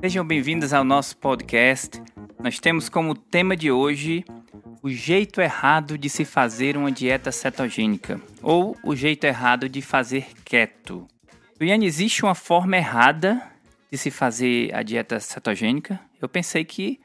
[0.00, 2.02] Sejam bem-vindos ao nosso podcast.
[2.42, 4.24] Nós temos como tema de hoje
[4.82, 10.28] o jeito errado de se fazer uma dieta cetogênica ou o jeito errado de fazer
[10.42, 11.06] keto.
[11.58, 13.46] Tuiane, existe uma forma errada
[13.92, 16.00] de se fazer a dieta cetogênica?
[16.18, 16.98] Eu pensei que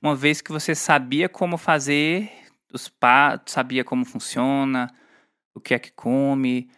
[0.00, 2.32] uma vez que você sabia como fazer,
[2.72, 2.90] os
[3.44, 4.90] sabia como funciona,
[5.54, 6.70] o que é que come,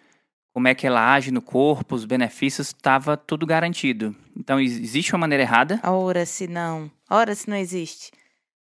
[0.54, 4.14] como é que ela age no corpo, os benefícios, estava tudo garantido.
[4.36, 5.80] Então, existe uma maneira errada?
[5.82, 6.88] Ora, se não.
[7.10, 8.12] Ora, se não existe.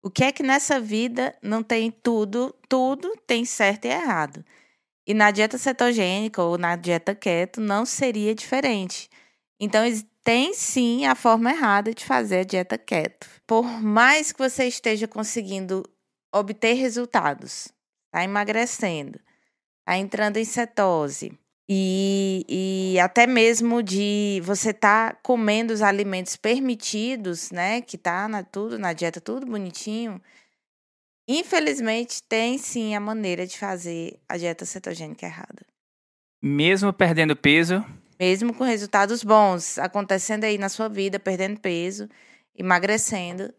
[0.01, 4.45] O que é que nessa vida não tem tudo, tudo tem certo e errado.
[5.05, 9.11] E na dieta cetogênica ou na dieta keto não seria diferente.
[9.59, 9.83] Então,
[10.23, 13.27] tem sim a forma errada de fazer a dieta keto.
[13.45, 15.83] Por mais que você esteja conseguindo
[16.33, 17.67] obter resultados,
[18.07, 19.19] está emagrecendo,
[19.81, 21.37] está entrando em cetose,
[21.73, 27.81] e, e até mesmo de você estar tá comendo os alimentos permitidos, né?
[27.81, 30.21] Que tá na, tudo na dieta, tudo bonitinho.
[31.29, 35.65] Infelizmente, tem sim a maneira de fazer a dieta cetogênica errada.
[36.43, 37.85] Mesmo perdendo peso?
[38.19, 42.09] Mesmo com resultados bons acontecendo aí na sua vida, perdendo peso,
[42.53, 43.55] emagrecendo,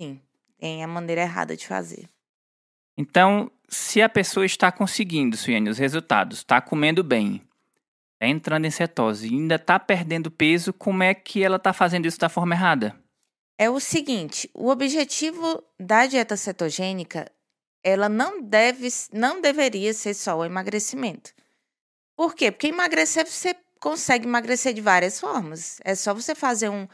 [0.00, 0.20] sim,
[0.60, 2.08] tem a maneira errada de fazer.
[2.96, 7.42] Então, se a pessoa está conseguindo, Suiane, os resultados, está comendo bem,
[8.14, 12.06] está entrando em cetose e ainda está perdendo peso, como é que ela está fazendo
[12.06, 12.94] isso da forma errada?
[13.58, 17.30] É o seguinte, o objetivo da dieta cetogênica,
[17.82, 21.32] ela não deve, não deveria ser só o emagrecimento.
[22.14, 22.50] Por quê?
[22.50, 25.80] Porque emagrecer você consegue emagrecer de várias formas.
[25.84, 26.86] É só você fazer um,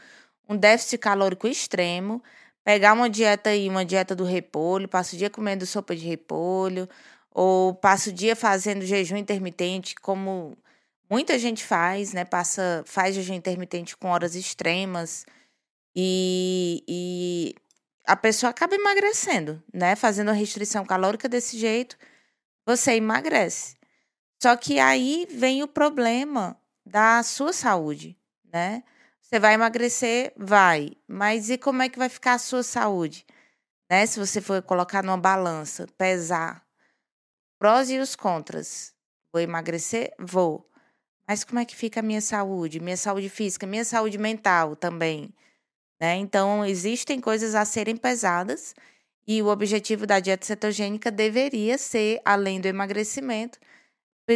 [0.47, 2.23] um déficit calórico extremo,
[2.63, 6.87] pegar uma dieta aí, uma dieta do repolho, passa o dia comendo sopa de repolho,
[7.31, 10.57] ou passa o dia fazendo jejum intermitente, como
[11.09, 12.25] muita gente faz, né?
[12.25, 15.25] Passa, faz jejum intermitente com horas extremas
[15.95, 17.55] e, e
[18.05, 19.95] a pessoa acaba emagrecendo, né?
[19.95, 21.97] Fazendo a restrição calórica desse jeito,
[22.65, 23.75] você emagrece.
[24.41, 28.17] Só que aí vem o problema da sua saúde,
[28.51, 28.83] né?
[29.33, 30.31] Você vai emagrecer?
[30.37, 30.91] Vai.
[31.07, 33.25] Mas e como é que vai ficar a sua saúde?
[33.89, 34.05] Né?
[34.05, 36.63] Se você for colocar numa balança, pesar
[37.57, 38.93] prós e os contras.
[39.31, 40.13] Vou emagrecer?
[40.19, 40.69] Vou.
[41.27, 42.79] Mas como é que fica a minha saúde?
[42.79, 45.33] Minha saúde física, minha saúde mental também.
[45.99, 46.15] Né?
[46.17, 48.75] Então, existem coisas a serem pesadas
[49.25, 53.57] e o objetivo da dieta cetogênica deveria ser, além do emagrecimento,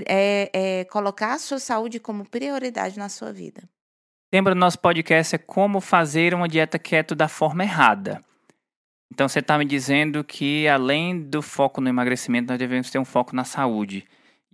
[0.08, 3.70] é, é colocar a sua saúde como prioridade na sua vida.
[4.38, 8.22] Lembra do nosso podcast é como fazer uma dieta keto da forma errada.
[9.12, 13.04] Então você está me dizendo que além do foco no emagrecimento, nós devemos ter um
[13.04, 14.06] foco na saúde.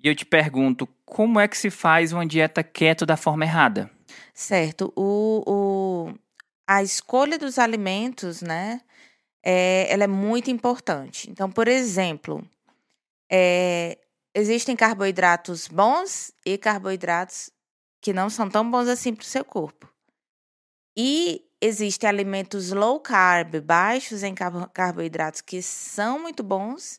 [0.01, 3.91] E eu te pergunto, como é que se faz uma dieta keto da forma errada?
[4.33, 4.93] Certo.
[4.95, 6.13] O, o,
[6.65, 8.79] a escolha dos alimentos, né?
[9.43, 11.29] É, ela é muito importante.
[11.29, 12.41] Então, por exemplo,
[13.29, 13.97] é,
[14.33, 17.51] existem carboidratos bons e carboidratos
[18.03, 19.89] que não são tão bons assim para o seu corpo.
[20.95, 26.97] E existem alimentos low carb, baixos em carboidratos, que são muito bons.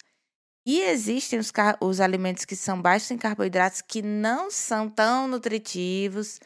[0.66, 6.40] E existem os, os alimentos que são baixos em carboidratos que não são tão nutritivos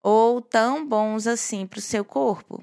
[0.00, 2.62] ou tão bons assim para o seu corpo.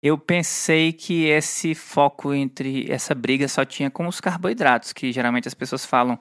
[0.00, 5.48] Eu pensei que esse foco entre essa briga só tinha com os carboidratos, que geralmente
[5.48, 6.18] as pessoas falam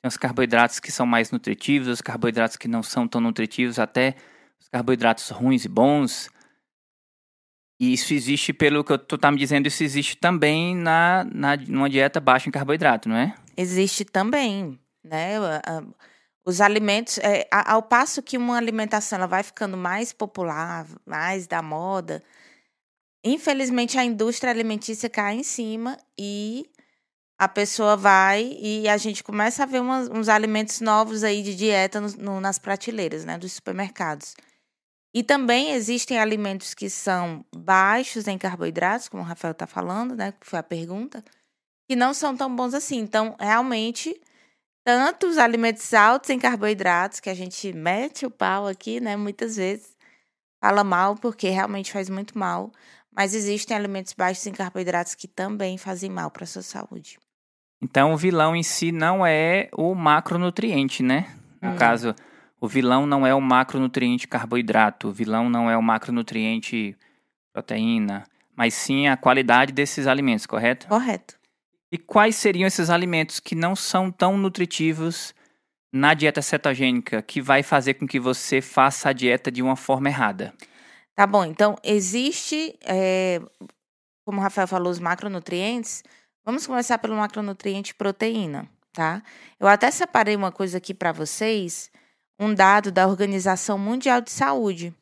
[0.00, 4.14] tem os carboidratos que são mais nutritivos, os carboidratos que não são tão nutritivos, até
[4.58, 6.30] os carboidratos ruins e bons.
[7.78, 11.88] E isso existe, pelo que tu tá me dizendo, isso existe também na, na numa
[11.88, 13.34] dieta baixa em carboidrato, não é?
[13.56, 15.34] Existe também, né?
[16.44, 21.62] Os alimentos, é, ao passo que uma alimentação ela vai ficando mais popular, mais da
[21.62, 22.22] moda,
[23.22, 26.66] infelizmente a indústria alimentícia cai em cima e
[27.40, 31.56] a pessoa vai e a gente começa a ver umas, uns alimentos novos aí de
[31.56, 34.36] dieta no, no, nas prateleiras, né, dos supermercados.
[35.14, 40.32] E também existem alimentos que são baixos em carboidratos, como o Rafael está falando, né,
[40.32, 41.24] que foi a pergunta,
[41.88, 42.98] que não são tão bons assim.
[42.98, 44.20] Então, realmente,
[44.84, 49.56] tanto os alimentos altos em carboidratos, que a gente mete o pau aqui, né, muitas
[49.56, 49.96] vezes,
[50.62, 52.70] fala mal, porque realmente faz muito mal,
[53.10, 57.18] mas existem alimentos baixos em carboidratos que também fazem mal para a sua saúde.
[57.82, 61.34] Então o vilão em si não é o macronutriente, né?
[61.60, 61.76] No hum.
[61.76, 62.14] caso,
[62.60, 66.96] o vilão não é o macronutriente carboidrato, o vilão não é o macronutriente
[67.52, 68.24] proteína,
[68.54, 70.86] mas sim a qualidade desses alimentos, correto?
[70.86, 71.38] Correto.
[71.90, 75.34] E quais seriam esses alimentos que não são tão nutritivos
[75.92, 80.08] na dieta cetogênica, que vai fazer com que você faça a dieta de uma forma
[80.08, 80.54] errada?
[81.16, 83.40] Tá bom, então existe, é,
[84.24, 86.04] como o Rafael falou, os macronutrientes.
[86.44, 89.22] Vamos começar pelo macronutriente proteína, tá?
[89.58, 91.90] Eu até separei uma coisa aqui para vocês,
[92.38, 94.94] um dado da Organização Mundial de Saúde.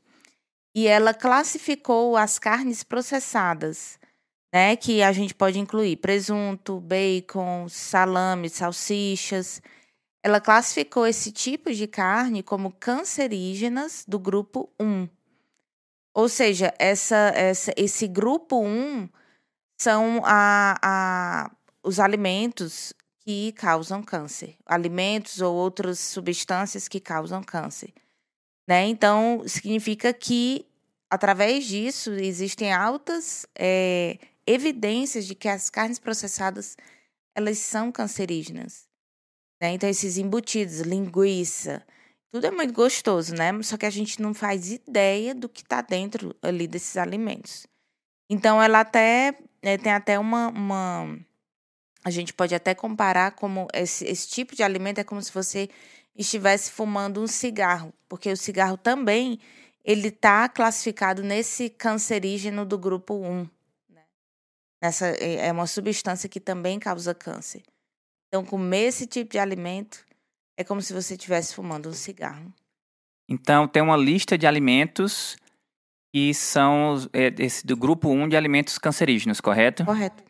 [0.75, 4.00] E ela classificou as carnes processadas,
[4.52, 4.75] né?
[4.75, 9.62] Que a gente pode incluir presunto, bacon, salame, salsichas.
[10.25, 15.08] Ela classificou esse tipo de carne como cancerígenas do grupo 1.
[16.12, 19.08] Ou seja, essa, essa, esse grupo 1
[19.79, 21.51] são a, a,
[21.83, 27.93] os alimentos que causam câncer, alimentos ou outras substâncias que causam câncer.
[28.67, 28.87] Né?
[28.87, 30.67] Então, significa que,
[31.09, 36.77] através disso, existem altas é, evidências de que as carnes processadas
[37.35, 38.89] elas são cancerígenas.
[39.61, 39.73] Né?
[39.73, 41.87] Então, esses embutidos, linguiça,
[42.31, 43.51] tudo é muito gostoso, né?
[43.63, 47.67] Só que a gente não faz ideia do que está dentro ali desses alimentos.
[48.29, 51.19] Então, ela até é, tem até uma, uma.
[52.05, 55.69] A gente pode até comparar como esse, esse tipo de alimento é como se você
[56.17, 59.39] estivesse fumando um cigarro, porque o cigarro também
[59.85, 63.49] ele está classificado nesse cancerígeno do grupo 1.
[63.89, 64.03] Né?
[64.83, 67.63] Nessa, é, é uma substância que também causa câncer.
[68.29, 70.05] Então, comer esse tipo de alimento
[70.57, 72.53] é como se você estivesse fumando um cigarro.
[73.29, 75.37] Então, tem uma lista de alimentos
[76.19, 79.85] que são é, esse, do grupo 1 de alimentos cancerígenos, correto?
[79.85, 80.25] Correto.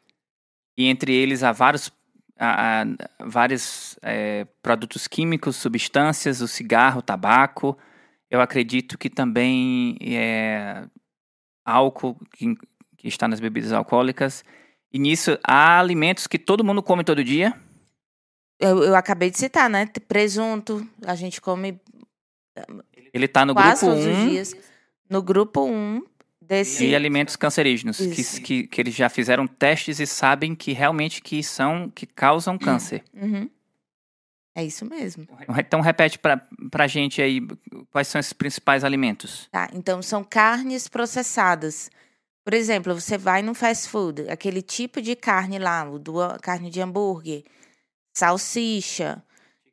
[0.77, 1.91] E entre eles há vários,
[2.39, 2.85] há, há
[3.25, 7.77] vários é, produtos químicos, substâncias, o cigarro, o tabaco.
[8.31, 10.85] Eu acredito que também é,
[11.65, 12.55] álcool, que,
[12.99, 14.45] que está nas bebidas alcoólicas.
[14.93, 17.55] E nisso, há alimentos que todo mundo come todo dia?
[18.61, 19.87] Eu, eu acabei de citar, né?
[20.07, 21.81] Presunto, a gente come.
[23.15, 24.78] Ele está no quase grupo todos 1 os dias.
[25.09, 26.03] No grupo 1
[26.41, 26.87] desse.
[26.87, 31.43] de alimentos cancerígenos, que, que, que eles já fizeram testes e sabem que realmente que
[31.43, 33.03] são, que causam câncer.
[33.15, 33.49] Uhum.
[34.55, 35.27] É isso mesmo.
[35.57, 37.41] Então repete pra, pra gente aí
[37.93, 39.49] quais são esses principais alimentos.
[39.53, 41.89] Tá, então são carnes processadas.
[42.45, 46.71] Por exemplo, você vai no fast food, aquele tipo de carne lá, o do, carne
[46.71, 47.45] de hambúrguer,
[48.13, 49.23] salsicha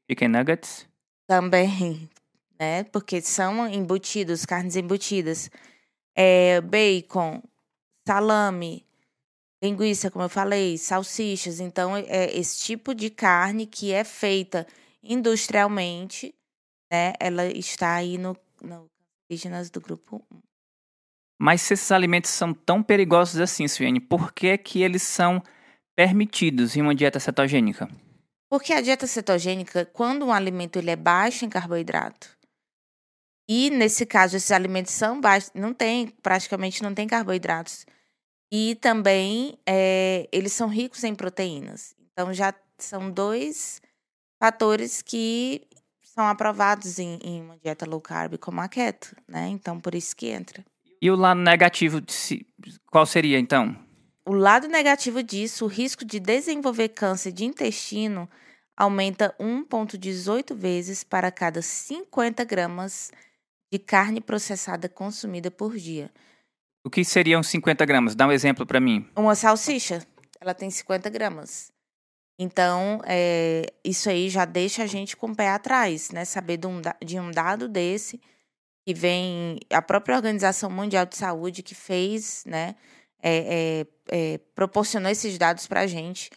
[0.07, 0.87] Chicken nuggets,
[1.25, 2.07] também,
[2.60, 2.84] né?
[2.86, 5.50] Porque são embutidos, carnes embutidas.
[6.16, 7.42] É, bacon,
[8.07, 8.86] salame,
[9.63, 11.60] linguiça, como eu falei, salsichas.
[11.60, 14.66] Então, é esse tipo de carne que é feita
[15.04, 16.34] industrialmente,
[16.92, 17.13] né?
[17.19, 18.90] Ela está aí no, no
[19.30, 20.40] indígenas do grupo 1.
[21.40, 25.44] Mas se esses alimentos são tão perigosos assim, Suiane, por que que eles são
[25.96, 27.90] permitidos em uma dieta cetogênica?
[28.50, 32.34] Porque a dieta cetogênica, quando um alimento ele é baixo em carboidrato,
[33.47, 37.86] e nesse caso esses alimentos são baixos, não tem, praticamente não tem carboidratos,
[38.51, 41.95] e também é, eles são ricos em proteínas.
[42.12, 43.81] Então já são dois
[44.39, 45.62] fatores que
[46.01, 49.47] são aprovados em, em uma dieta low carb como a keto, né?
[49.50, 50.63] Então por isso que entra.
[51.01, 52.45] E o lado negativo, de se-
[52.89, 53.75] qual seria então?
[54.25, 58.27] O lado negativo disso, o risco de desenvolver câncer de intestino
[58.75, 63.12] aumenta 1,18 vezes para cada 50 gramas
[63.77, 66.10] de carne processada consumida por dia.
[66.86, 68.16] O que seriam 50 gramas?
[68.16, 69.09] Dá um exemplo para mim.
[69.16, 70.06] Uma salsicha,
[70.40, 71.71] ela tem 50 gramas.
[72.40, 76.26] Então, é, isso aí já deixa a gente com o pé atrás, né?
[76.26, 78.19] Saber de um, de um dado desse
[78.85, 82.76] que vem a própria Organização Mundial de Saúde que fez, né?
[83.26, 86.30] é, é, é, proporcionou esses dados para a gente.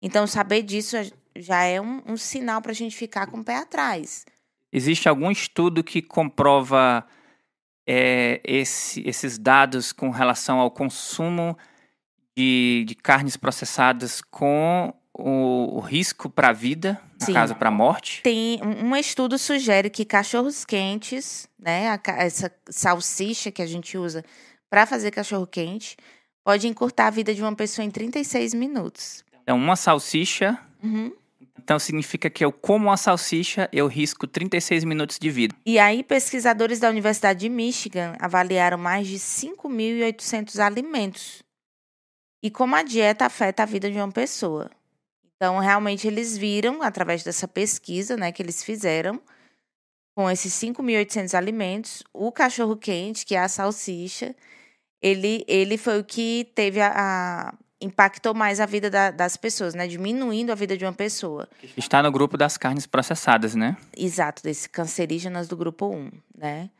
[0.00, 0.96] Então, saber disso
[1.36, 4.24] já é um, um sinal para a gente ficar com o pé atrás.
[4.76, 7.06] Existe algum estudo que comprova
[7.88, 11.56] é, esse- esses dados com relação ao consumo
[12.36, 17.32] de, de carnes processadas com o, o risco para a vida, no Sim.
[17.32, 18.20] caso para a morte?
[18.22, 24.22] Tem um estudo sugere que cachorros quentes, né, a essa salsicha que a gente usa
[24.68, 25.96] para fazer cachorro quente,
[26.44, 29.24] pode encurtar a vida de uma pessoa em 36 minutos.
[29.42, 31.10] Então, uma salsicha, Uhum.
[31.58, 35.54] Então significa que eu como uma salsicha, eu risco 36 minutos de vida.
[35.64, 41.42] E aí, pesquisadores da Universidade de Michigan avaliaram mais de 5.800 alimentos
[42.42, 44.70] e como a dieta afeta a vida de uma pessoa.
[45.36, 49.20] Então, realmente, eles viram, através dessa pesquisa né, que eles fizeram,
[50.16, 54.34] com esses 5.800 alimentos, o cachorro-quente, que é a salsicha,
[55.02, 59.74] ele, ele foi o que teve a, a- impactou mais a vida da- das pessoas,
[59.74, 59.86] né?
[59.86, 61.48] Diminuindo a vida de uma pessoa.
[61.76, 63.76] Está no grupo das carnes processadas, né?
[63.96, 66.70] Exato, desses cancerígenas do grupo 1, né?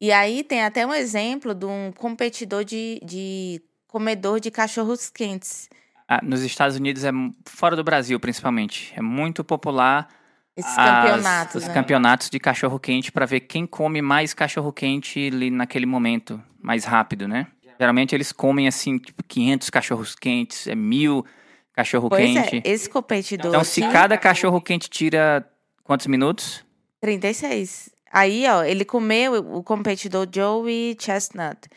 [0.00, 5.68] E aí tem até um exemplo de um competidor de, de comedor de cachorros quentes.
[6.08, 7.10] Ah, nos Estados Unidos, é
[7.46, 10.08] fora do Brasil principalmente, é muito popular
[10.56, 11.74] Esses as- campeonatos, os né?
[11.74, 16.84] campeonatos de cachorro quente para ver quem come mais cachorro quente ali naquele momento, mais
[16.84, 17.46] rápido, né?
[17.80, 21.24] Geralmente eles comem assim, tipo 500 cachorros quentes, é mil
[21.72, 22.56] cachorro Pois quente.
[22.56, 25.50] é, esse competidor Então, se cada cachorro quente tira
[25.82, 26.62] quantos minutos?
[27.00, 27.88] 36.
[28.12, 31.70] Aí, ó, ele comeu, o competidor Joey Chestnut,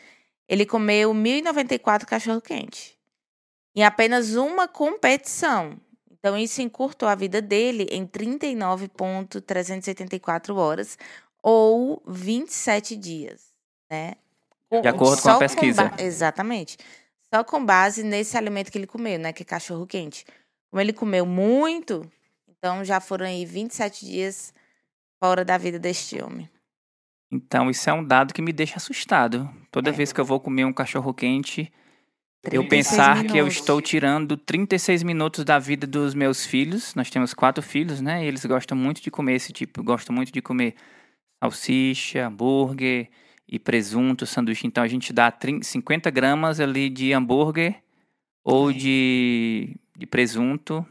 [0.46, 2.98] ele comeu 1.094 cachorro-quente.
[3.74, 5.80] Em apenas uma competição.
[6.10, 10.98] Então, isso encurtou a vida dele em 39,384 horas
[11.42, 13.54] ou 27 dias,
[13.90, 14.16] né?
[14.82, 15.88] De acordo com a pesquisa.
[15.88, 16.76] ba- Exatamente.
[17.32, 19.32] Só com base nesse alimento que ele comeu, né?
[19.32, 20.24] Que é cachorro-quente.
[20.70, 22.08] Como ele comeu muito,
[22.48, 24.52] então já foram aí 27 dias
[25.22, 26.48] fora da vida deste homem.
[27.32, 29.50] Então, isso é um dado que me deixa assustado.
[29.70, 29.92] Toda É.
[29.92, 31.72] vez que eu vou comer um cachorro quente,
[32.44, 33.54] eu 36 pensar que eu minutos.
[33.56, 36.94] estou tirando 36 minutos da vida dos meus filhos.
[36.94, 38.24] Nós temos quatro filhos, né?
[38.24, 39.82] E eles gostam muito de comer esse tipo.
[39.82, 40.74] Gostam muito de comer
[41.42, 43.08] salsicha, hambúrguer
[43.54, 44.66] e presunto, sanduíche.
[44.66, 47.80] Então a gente dá 30, 50 gramas ali de hambúrguer
[48.44, 50.84] ou de, de presunto.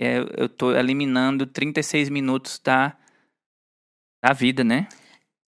[0.00, 2.96] É, eu estou eliminando 36 minutos da,
[4.24, 4.88] da vida, né?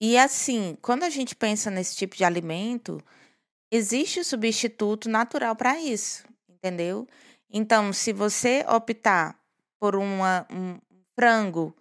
[0.02, 3.02] E assim, quando a gente pensa nesse tipo de alimento,
[3.72, 7.08] existe o substituto natural para isso, entendeu?
[7.50, 9.40] Então, se você optar
[9.80, 10.78] por uma, um
[11.18, 11.74] frango,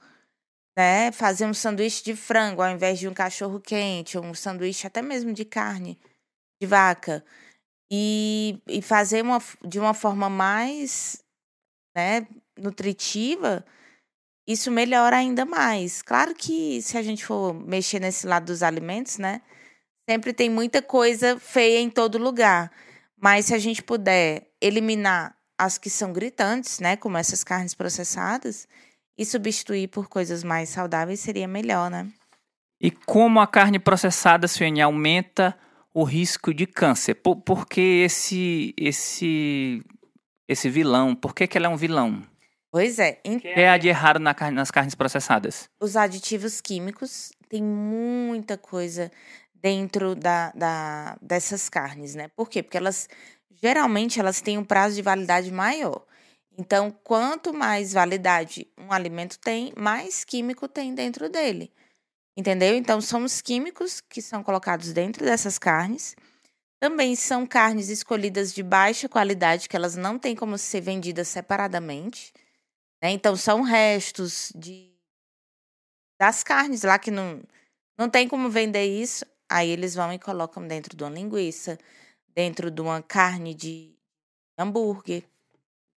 [0.76, 4.86] né, fazer um sanduíche de frango ao invés de um cachorro quente, ou um sanduíche
[4.86, 5.98] até mesmo de carne
[6.60, 7.24] de vaca,
[7.90, 11.22] e, e fazer uma, de uma forma mais
[11.96, 12.26] né,
[12.58, 13.64] nutritiva,
[14.46, 16.02] isso melhora ainda mais.
[16.02, 19.42] Claro que se a gente for mexer nesse lado dos alimentos, né?
[20.08, 22.70] Sempre tem muita coisa feia em todo lugar.
[23.16, 26.96] Mas se a gente puder eliminar as que são gritantes, né?
[26.96, 28.68] Como essas carnes processadas,
[29.18, 32.06] e substituir por coisas mais saudáveis, seria melhor, né?
[32.80, 35.56] E como a carne processada, Suene, aumenta
[35.94, 37.14] o risco de câncer?
[37.14, 39.82] Por, por que esse, esse,
[40.46, 41.14] esse vilão?
[41.14, 42.22] Por que, que ele é um vilão?
[42.70, 45.70] Pois é, O que é de errado na carne- nas carnes processadas?
[45.80, 49.10] os aditivos químicos, tem muita coisa
[49.54, 52.28] dentro da, da- dessas carnes, né?
[52.36, 52.62] Por quê?
[52.62, 53.08] Porque elas
[53.62, 56.04] geralmente elas têm um prazo de validade maior.
[56.58, 61.70] Então, quanto mais validade um alimento tem, mais químico tem dentro dele.
[62.36, 62.74] Entendeu?
[62.76, 66.16] Então, são os químicos que são colocados dentro dessas carnes.
[66.80, 72.32] Também são carnes escolhidas de baixa qualidade, que elas não têm como ser vendidas separadamente.
[73.02, 73.10] né?
[73.10, 74.94] Então, são restos de
[76.18, 77.42] das carnes lá que não,
[77.98, 79.24] não tem como vender isso.
[79.50, 81.78] Aí eles vão e colocam dentro de uma linguiça,
[82.34, 83.96] dentro de uma carne de
[84.58, 85.24] hambúrguer.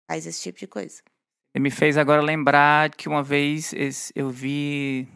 [0.09, 1.03] Faz esse tipo de coisa.
[1.59, 3.75] Me fez agora lembrar que uma vez
[4.15, 5.09] eu vi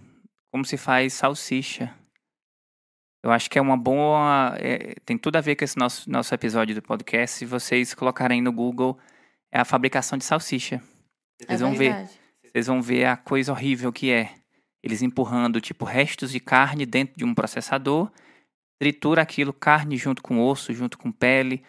[0.51, 1.95] como se faz salsicha.
[3.23, 4.55] Eu acho que é uma boa.
[4.59, 7.39] é, tem tudo a ver com esse nosso, nosso episódio do podcast.
[7.39, 8.99] Se vocês colocarem no Google,
[9.51, 10.83] é a fabricação de salsicha.
[11.41, 11.93] Vocês é vão ver.
[11.93, 12.21] verdade.
[12.45, 14.35] Vocês vão ver a coisa horrível que é.
[14.83, 18.11] Eles empurrando, tipo, restos de carne dentro de um processador,
[18.81, 21.63] tritura aquilo, carne junto com osso, junto com pele,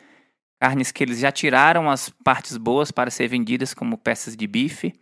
[0.63, 4.93] carnes que eles já tiraram as partes boas para ser vendidas como peças de bife.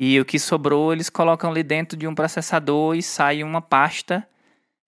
[0.00, 4.28] E o que sobrou, eles colocam ali dentro de um processador e sai uma pasta.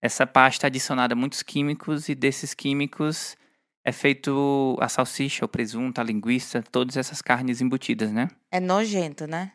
[0.02, 3.36] Essa pasta é adicionada a muitos químicos e desses químicos
[3.84, 8.28] é feito a salsicha, o presunto, a linguiça, todas essas carnes embutidas, né?
[8.50, 9.52] É nojento, né?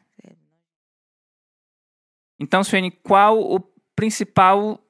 [2.39, 3.59] Então, Suene, qual o
[3.93, 4.81] principal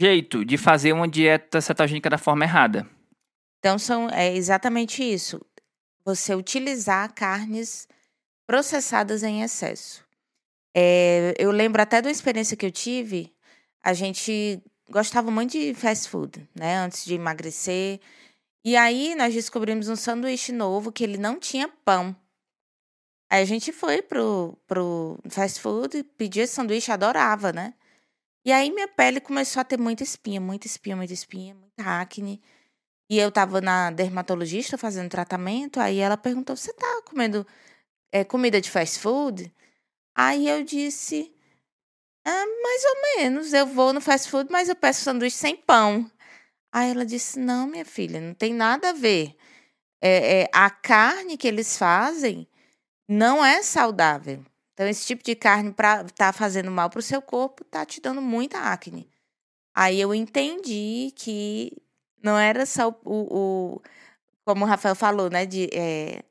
[0.00, 2.86] jeito de fazer uma dieta cetogênica da forma errada?
[3.58, 5.40] Então são é exatamente isso.
[6.04, 7.88] Você utilizar carnes
[8.46, 10.04] processadas em excesso.
[10.74, 13.34] É, eu lembro até de uma experiência que eu tive.
[13.82, 16.76] A gente gostava muito de fast food, né?
[16.76, 18.00] Antes de emagrecer.
[18.64, 22.14] E aí nós descobrimos um sanduíche novo que ele não tinha pão.
[23.30, 27.74] Aí a gente foi pro, pro fast food, pediu esse sanduíche, adorava, né?
[28.44, 32.40] E aí minha pele começou a ter muita espinha, muita espinha, muita espinha, muita acne.
[33.08, 37.46] E eu tava na dermatologista fazendo tratamento, aí ela perguntou: Você tá comendo
[38.12, 39.52] é, comida de fast food?
[40.14, 41.32] Aí eu disse:
[42.24, 43.52] ah, Mais ou menos.
[43.52, 46.10] Eu vou no fast food, mas eu peço sanduíche sem pão.
[46.72, 49.36] Aí ela disse: Não, minha filha, não tem nada a ver.
[50.02, 52.48] É, é, a carne que eles fazem
[53.08, 54.44] não é saudável.
[54.74, 58.20] Então, esse tipo de carne para tá fazendo mal pro seu corpo tá te dando
[58.22, 59.08] muita acne.
[59.74, 61.76] Aí eu entendi que
[62.26, 63.82] não era só o, o
[64.44, 66.22] como o Rafael falou, né, de é,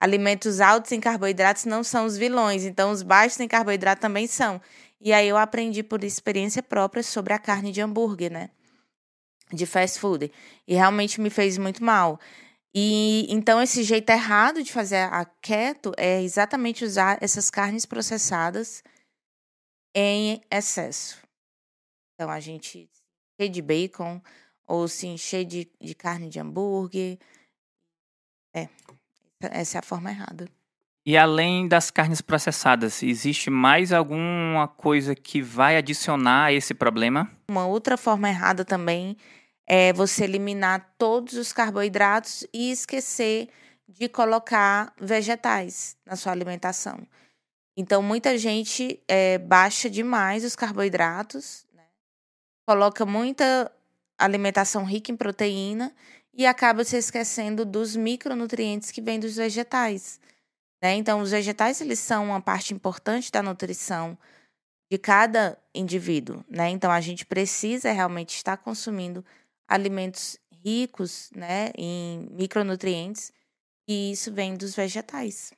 [0.00, 4.60] alimentos altos em carboidratos não são os vilões, então os baixos em carboidrato também são.
[5.00, 8.50] E aí eu aprendi por experiência própria sobre a carne de hambúrguer, né?
[9.52, 10.32] De fast food.
[10.66, 12.18] E realmente me fez muito mal.
[12.74, 18.82] E então esse jeito errado de fazer a keto é exatamente usar essas carnes processadas
[19.94, 21.18] em excesso.
[22.14, 22.88] Então a gente
[23.38, 24.20] de bacon
[24.66, 27.18] ou sim cheio de, de carne de hambúrguer.
[28.54, 28.68] É,
[29.40, 30.48] essa é a forma errada.
[31.06, 37.30] E além das carnes processadas, existe mais alguma coisa que vai adicionar a esse problema?
[37.48, 39.16] Uma outra forma errada também
[39.68, 43.48] é você eliminar todos os carboidratos e esquecer
[43.88, 47.06] de colocar vegetais na sua alimentação.
[47.76, 51.84] Então, muita gente é, baixa demais os carboidratos, né?
[52.66, 53.70] coloca muita
[54.18, 55.94] alimentação rica em proteína
[56.32, 60.20] e acaba se esquecendo dos micronutrientes que vêm dos vegetais.
[60.82, 60.94] Né?
[60.94, 64.16] Então, os vegetais eles são uma parte importante da nutrição
[64.90, 66.44] de cada indivíduo.
[66.48, 66.68] Né?
[66.70, 69.24] Então, a gente precisa realmente estar consumindo
[69.66, 73.32] alimentos ricos né, em micronutrientes
[73.88, 75.52] e isso vem dos vegetais.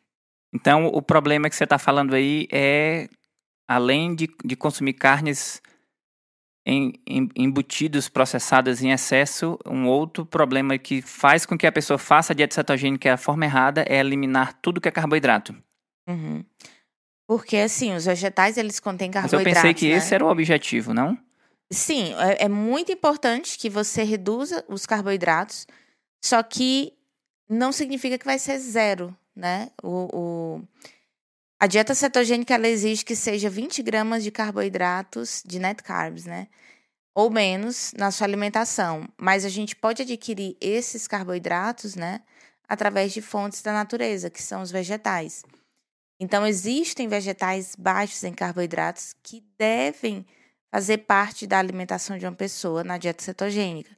[0.54, 3.08] Então, o problema que você está falando aí é,
[3.66, 5.60] além de, de consumir carnes
[7.36, 12.36] embutidos processados em excesso, um outro problema que faz com que a pessoa faça a
[12.36, 15.54] dieta cetogênica da forma errada é eliminar tudo que é carboidrato.
[16.08, 16.44] Uhum.
[17.26, 19.98] Porque, assim, os vegetais, eles contêm carboidratos, Mas eu pensei que né?
[19.98, 21.18] esse era o objetivo, não?
[21.70, 25.66] Sim, é, é muito importante que você reduza os carboidratos,
[26.24, 26.94] só que
[27.48, 29.70] não significa que vai ser zero, né?
[29.82, 30.62] O, o...
[31.60, 36.46] A dieta cetogênica ela exige que seja 20 gramas de carboidratos, de net carbs, né?
[37.12, 39.08] Ou menos na sua alimentação.
[39.16, 42.20] Mas a gente pode adquirir esses carboidratos, né?
[42.68, 45.42] Através de fontes da natureza, que são os vegetais.
[46.20, 50.24] Então, existem vegetais baixos em carboidratos que devem
[50.70, 53.96] fazer parte da alimentação de uma pessoa na dieta cetogênica,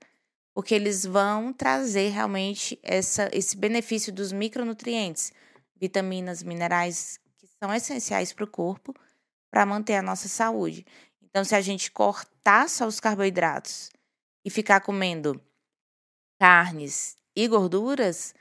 [0.54, 5.32] porque eles vão trazer realmente essa, esse benefício dos micronutrientes,
[5.76, 7.18] vitaminas, minerais
[7.62, 8.94] são essenciais para o corpo
[9.50, 10.86] para manter a nossa saúde.
[11.22, 13.90] Então, se a gente cortar só os carboidratos
[14.44, 15.40] e ficar comendo
[16.40, 18.34] carnes e gorduras,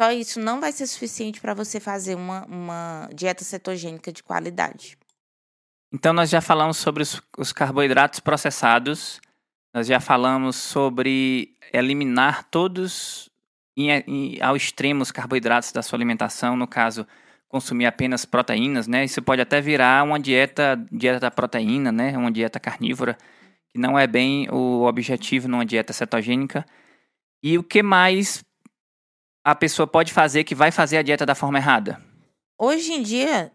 [0.00, 4.98] só isso não vai ser suficiente para você fazer uma, uma dieta cetogênica de qualidade.
[5.92, 9.20] Então, nós já falamos sobre os, os carboidratos processados,
[9.72, 13.30] nós já falamos sobre eliminar todos
[13.76, 17.06] em, em, ao extremo os carboidratos da sua alimentação, no caso,
[17.54, 19.04] consumir apenas proteínas, né?
[19.04, 22.18] Isso pode até virar uma dieta, dieta da proteína, né?
[22.18, 23.16] Uma dieta carnívora,
[23.70, 26.66] que não é bem o objetivo numa dieta cetogênica.
[27.44, 28.42] E o que mais
[29.46, 32.02] a pessoa pode fazer que vai fazer a dieta da forma errada?
[32.58, 33.52] Hoje em dia,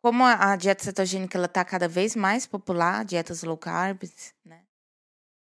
[0.00, 4.04] como a dieta cetogênica ela está cada vez mais popular, dietas low carb,
[4.44, 4.60] né?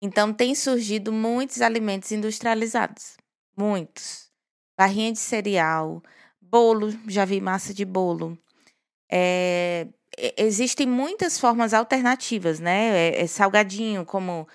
[0.01, 3.17] Então tem surgido muitos alimentos industrializados,
[3.57, 4.29] muitos.
[4.79, 6.01] Barrinha de cereal,
[6.51, 8.39] Bolo, já vi massa de bolo.
[9.11, 9.87] É,
[10.37, 13.11] existem muitas formas alternativas, né?
[13.11, 14.49] É, é salgadinho, como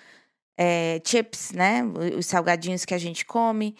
[0.57, 1.83] é, chips, né?
[2.17, 3.75] Os salgadinhos que a gente come.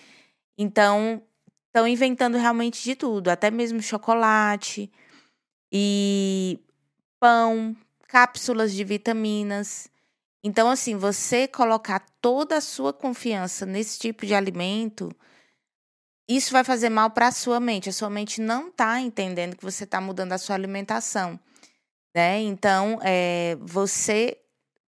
[0.58, 1.24] Então,
[1.68, 4.92] estão inventando realmente de tudo, até mesmo chocolate
[5.72, 6.60] e
[7.20, 7.76] pão,
[8.08, 9.90] cápsulas de vitaminas.
[10.44, 15.10] Então, assim, você colocar toda a sua confiança nesse tipo de alimento
[16.28, 17.90] isso vai fazer mal para a sua mente.
[17.90, 21.40] A sua mente não está entendendo que você está mudando a sua alimentação.
[22.16, 22.42] Né?
[22.42, 24.38] Então, é, você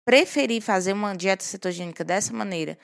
[0.05, 2.77] preferir fazer uma dieta cetogênica dessa maneira,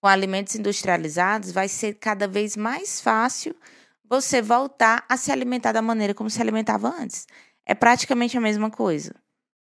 [0.00, 3.54] com alimentos industrializados, vai ser cada vez mais fácil
[4.08, 7.26] você voltar a se alimentar da maneira como se alimentava antes.
[7.64, 9.14] É praticamente a mesma coisa,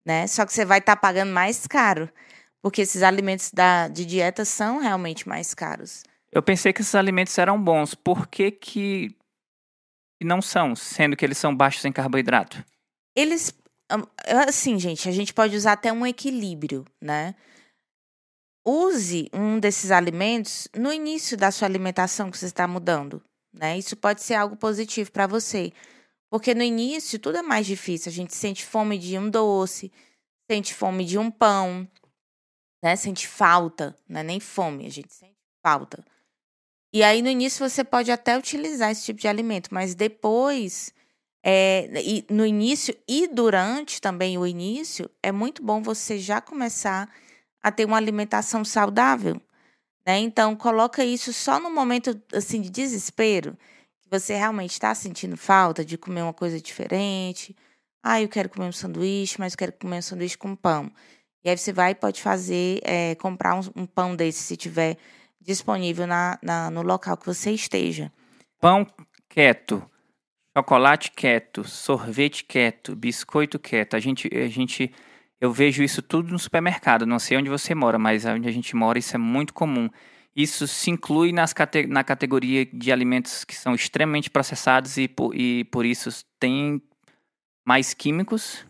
[0.07, 0.27] né?
[0.27, 2.09] Só que você vai estar tá pagando mais caro,
[2.63, 6.03] porque esses alimentos da, de dieta são realmente mais caros.
[6.31, 7.95] Eu pensei que esses alimentos eram bons.
[7.95, 9.17] Por que, que
[10.23, 12.65] não são, sendo que eles são baixos em carboidrato?
[13.17, 13.55] Eles.
[14.47, 17.35] Assim, gente, a gente pode usar até um equilíbrio, né?
[18.67, 23.79] Use um desses alimentos no início da sua alimentação que você está mudando, né?
[23.79, 25.73] Isso pode ser algo positivo para você.
[26.31, 28.11] Porque no início tudo é mais difícil.
[28.11, 29.91] A gente sente fome de um doce,
[30.51, 31.89] sente fome de um pão,
[32.83, 32.95] né?
[32.95, 36.05] Sente falta, não é nem fome, a gente sente falta.
[36.93, 40.93] E aí, no início, você pode até utilizar esse tipo de alimento, mas depois,
[41.45, 41.89] é,
[42.31, 47.09] no início e durante também o início, é muito bom você já começar
[47.63, 49.41] a ter uma alimentação saudável.
[50.07, 50.19] Né?
[50.21, 53.57] Então, coloca isso só no momento assim de desespero,
[54.01, 57.55] que você realmente está sentindo falta de comer uma coisa diferente.
[58.03, 60.91] Ah, eu quero comer um sanduíche, mas eu quero comer um sanduíche com pão.
[61.45, 64.97] E aí você vai e pode fazer, é, comprar um, um, pão desse se tiver
[65.41, 68.13] disponível na, na, no local que você esteja.
[68.61, 68.87] Pão
[69.29, 69.83] keto,
[70.57, 73.97] chocolate keto, sorvete keto, biscoito keto.
[73.97, 74.93] A gente, a gente,
[75.41, 77.07] eu vejo isso tudo no supermercado.
[77.07, 79.89] Não sei onde você mora, mas onde a gente mora isso é muito comum.
[80.35, 81.53] Isso se inclui nas,
[81.89, 86.81] na categoria de alimentos que são extremamente processados e por, e por isso tem
[87.67, 88.65] mais químicos?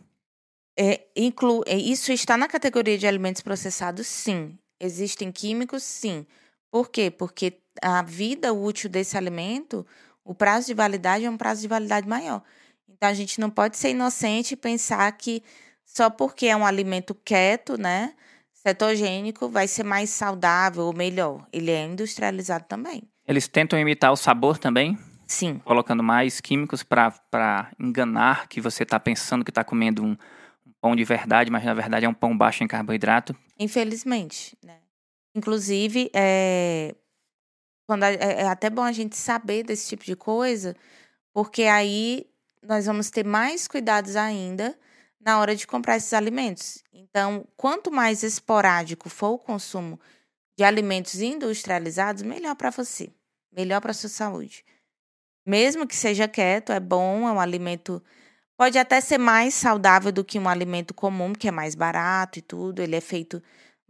[0.78, 4.56] É, inclu, é, isso está na categoria de alimentos processados, sim.
[4.80, 6.24] Existem químicos, sim.
[6.70, 7.10] Por quê?
[7.10, 9.86] Porque a vida útil desse alimento,
[10.24, 12.42] o prazo de validade é um prazo de validade maior.
[12.88, 15.42] Então a gente não pode ser inocente e pensar que
[15.84, 18.14] só porque é um alimento quieto, né,
[18.52, 21.46] cetogênico, vai ser mais saudável ou melhor.
[21.52, 23.02] Ele é industrializado também.
[23.26, 24.98] Eles tentam imitar o sabor também?
[25.26, 25.60] Sim.
[25.64, 30.96] Colocando mais químicos para enganar que você está pensando que está comendo um, um pão
[30.96, 33.36] de verdade, mas na verdade é um pão baixo em carboidrato.
[33.58, 34.78] Infelizmente, né?
[35.38, 36.96] Inclusive, é,
[37.86, 40.74] quando a, é, é até bom a gente saber desse tipo de coisa,
[41.32, 42.26] porque aí
[42.60, 44.76] nós vamos ter mais cuidados ainda
[45.20, 46.82] na hora de comprar esses alimentos.
[46.92, 50.00] Então, quanto mais esporádico for o consumo
[50.58, 53.12] de alimentos industrializados, melhor para você,
[53.52, 54.64] melhor para sua saúde.
[55.46, 58.02] Mesmo que seja quieto, é bom, é um alimento
[58.56, 62.42] pode até ser mais saudável do que um alimento comum, que é mais barato e
[62.42, 62.82] tudo.
[62.82, 63.40] Ele é feito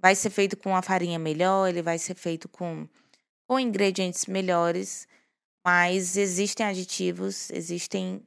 [0.00, 2.88] vai ser feito com uma farinha melhor, ele vai ser feito com,
[3.46, 5.08] com ingredientes melhores,
[5.64, 8.22] mas existem aditivos, existem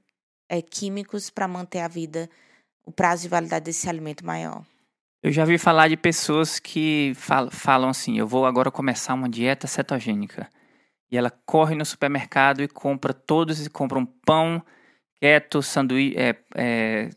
[0.50, 2.30] é, químicos para manter a vida,
[2.86, 4.66] o prazo de validade desse alimento maior.
[5.24, 7.14] Eu já vi falar de pessoas que
[7.52, 10.50] falam assim: eu vou agora começar uma dieta cetogênica.
[11.12, 14.64] E ela corre no supermercado e compra todos e compra um pão,
[15.22, 17.10] keto, sanduíche, é, é,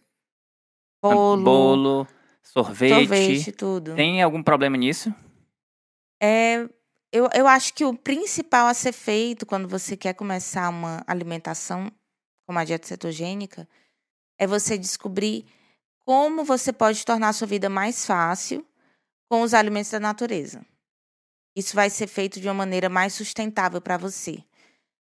[1.01, 2.09] bolo, bolo
[2.45, 3.09] sorvete.
[3.09, 3.95] Sorvete, tudo.
[3.95, 5.13] Tem algum problema nisso?
[6.23, 6.69] É,
[7.13, 11.91] eu, eu acho que o principal a ser feito quando você quer começar uma alimentação
[12.47, 13.69] como a dieta cetogênica
[14.39, 15.47] é você descobrir
[16.05, 18.67] como você pode tornar a sua vida mais fácil
[19.29, 20.65] com os alimentos da natureza.
[21.57, 24.45] Isso vai ser feito de uma maneira mais sustentável para você,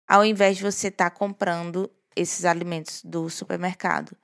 [0.09, 4.17] ao invés de você estar tá comprando esses alimentos do supermercado.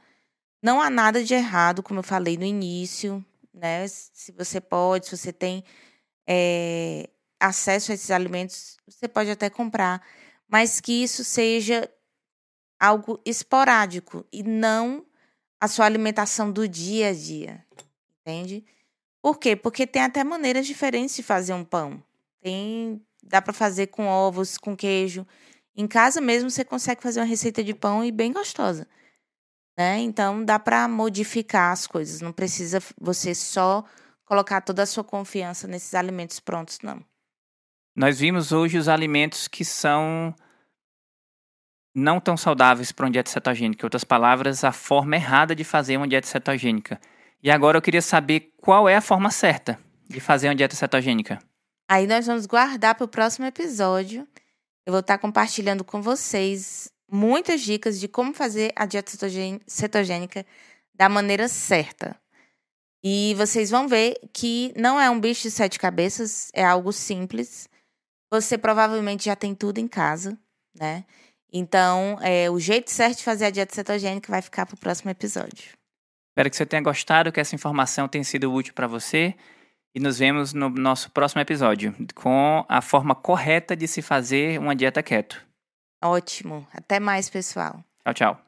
[0.66, 3.24] Não há nada de errado, como eu falei no início,
[3.54, 3.86] né?
[3.86, 5.62] Se você pode, se você tem
[6.26, 10.04] é, acesso a esses alimentos, você pode até comprar,
[10.48, 11.88] mas que isso seja
[12.80, 15.06] algo esporádico e não
[15.60, 17.64] a sua alimentação do dia a dia,
[18.20, 18.64] entende?
[19.22, 19.54] Por quê?
[19.54, 22.02] Porque tem até maneiras diferentes de fazer um pão.
[22.40, 25.24] Tem, dá para fazer com ovos, com queijo.
[25.76, 28.88] Em casa mesmo você consegue fazer uma receita de pão e bem gostosa.
[29.76, 29.98] Né?
[29.98, 33.84] Então dá para modificar as coisas, não precisa você só
[34.24, 37.04] colocar toda a sua confiança nesses alimentos prontos, não.
[37.94, 40.34] Nós vimos hoje os alimentos que são
[41.94, 43.82] não tão saudáveis para uma dieta cetogênica.
[43.82, 47.00] Em outras palavras, a forma errada de fazer uma dieta cetogênica.
[47.42, 51.38] E agora eu queria saber qual é a forma certa de fazer uma dieta cetogênica.
[51.88, 54.28] Aí nós vamos guardar para o próximo episódio.
[54.84, 59.12] Eu vou estar compartilhando com vocês muitas dicas de como fazer a dieta
[59.66, 60.44] cetogênica
[60.94, 62.16] da maneira certa.
[63.04, 67.68] E vocês vão ver que não é um bicho de sete cabeças, é algo simples.
[68.30, 70.36] Você provavelmente já tem tudo em casa,
[70.74, 71.04] né?
[71.52, 75.10] Então, é, o jeito certo de fazer a dieta cetogênica vai ficar para o próximo
[75.10, 75.76] episódio.
[76.30, 79.34] Espero que você tenha gostado, que essa informação tenha sido útil para você.
[79.94, 84.76] E nos vemos no nosso próximo episódio com a forma correta de se fazer uma
[84.76, 85.46] dieta keto.
[86.02, 86.66] Ótimo.
[86.72, 87.82] Até mais, pessoal.
[88.04, 88.40] Tchau, tchau.